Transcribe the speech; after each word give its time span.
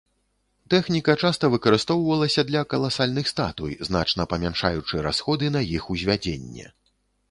Тэхніка 0.73 1.15
часта 1.27 1.49
выкарыстоўвалася 1.57 2.45
для 2.49 2.65
каласальных 2.73 3.31
статуй, 3.35 3.79
значна 3.91 4.29
памяншаючы 4.35 5.07
расходы 5.09 5.57
на 5.59 5.67
іх 5.79 5.83
узвядзенне. 5.97 6.73